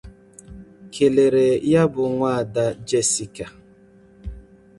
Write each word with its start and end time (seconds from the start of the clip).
kèlèrè 0.93 1.47
ya 1.71 1.83
bụ 1.93 2.03
Nwaada 2.13 2.65
Jessica 2.87 3.47